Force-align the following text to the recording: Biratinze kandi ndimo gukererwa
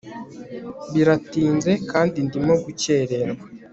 Biratinze 0.93 1.71
kandi 1.91 2.17
ndimo 2.27 2.53
gukererwa 2.63 3.43